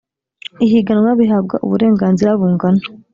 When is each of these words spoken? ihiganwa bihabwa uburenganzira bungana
ihiganwa 0.65 1.11
bihabwa 1.19 1.55
uburenganzira 1.65 2.29
bungana 2.39 2.83